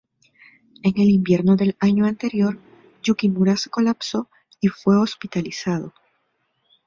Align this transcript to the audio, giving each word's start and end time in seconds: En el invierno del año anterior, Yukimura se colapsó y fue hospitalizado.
En 0.81 0.99
el 0.99 1.09
invierno 1.11 1.55
del 1.55 1.75
año 1.79 2.07
anterior, 2.07 2.57
Yukimura 3.03 3.55
se 3.55 3.69
colapsó 3.69 4.31
y 4.59 4.69
fue 4.69 4.99
hospitalizado. 4.99 5.93